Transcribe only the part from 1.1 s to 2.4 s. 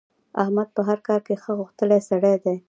کې ښه غښتلی سړی